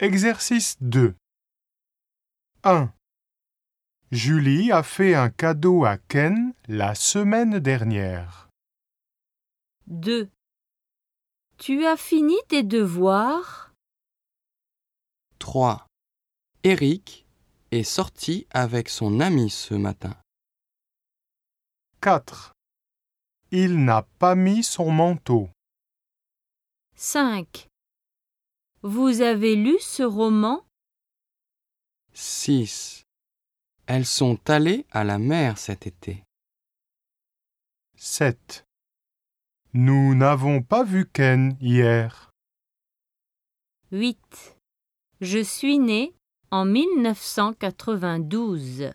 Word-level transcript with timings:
Exercice 0.00 0.76
2 0.80 1.16
1. 2.62 2.92
Julie 4.12 4.70
a 4.70 4.84
fait 4.84 5.16
un 5.16 5.28
cadeau 5.28 5.84
à 5.84 5.98
Ken 5.98 6.54
la 6.68 6.94
semaine 6.94 7.58
dernière. 7.58 8.48
2. 9.88 10.30
Tu 11.56 11.84
as 11.84 11.96
fini 11.96 12.36
tes 12.46 12.62
devoirs? 12.62 13.74
3. 15.40 15.84
Eric 16.62 17.26
est 17.72 17.82
sorti 17.82 18.46
avec 18.50 18.90
son 18.90 19.18
ami 19.18 19.50
ce 19.50 19.74
matin. 19.74 20.14
4. 22.02 22.52
Il 23.50 23.84
n'a 23.84 24.06
pas 24.20 24.36
mis 24.36 24.62
son 24.62 24.92
manteau. 24.92 25.50
5. 26.94 27.68
Vous 28.82 29.22
avez 29.22 29.56
lu 29.56 29.76
ce 29.80 30.04
roman? 30.04 30.64
6. 32.12 33.02
Elles 33.86 34.06
sont 34.06 34.38
allées 34.48 34.86
à 34.92 35.02
la 35.02 35.18
mer 35.18 35.58
cet 35.58 35.88
été. 35.88 36.22
7. 37.96 38.64
Nous 39.74 40.14
n'avons 40.14 40.62
pas 40.62 40.84
vu 40.84 41.06
Ken 41.06 41.56
hier. 41.60 42.30
8. 43.90 44.56
Je 45.20 45.42
suis 45.42 45.80
né 45.80 46.14
en 46.52 46.64
1992. 46.64 48.92